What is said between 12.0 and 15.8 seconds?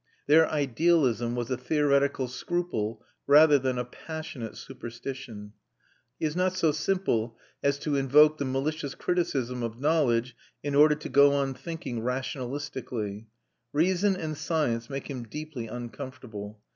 rationalistically. Reason and science make him deeply